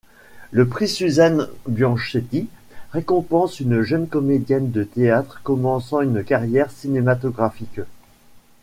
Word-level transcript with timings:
Le 0.49 0.67
prix 0.67 0.87
Suzanne-Bianchetti 0.87 2.47
récompense 2.91 3.59
une 3.59 3.83
jeune 3.83 4.07
comédienne 4.07 4.71
de 4.71 4.83
théâtre 4.83 5.41
commençant 5.43 6.01
une 6.01 6.23
carrière 6.23 6.71
cinématographique. 6.71 7.81